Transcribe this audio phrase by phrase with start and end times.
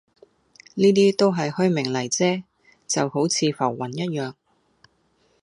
[0.73, 2.43] 呢啲都係虛名嚟啫，
[2.87, 4.33] 就好似浮雲一樣